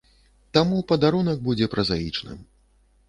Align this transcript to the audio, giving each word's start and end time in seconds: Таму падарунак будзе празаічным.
Таму 0.57 0.79
падарунак 0.91 1.43
будзе 1.49 1.65
празаічным. 1.77 2.41